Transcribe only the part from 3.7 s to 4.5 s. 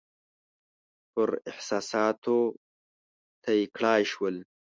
کړای شول.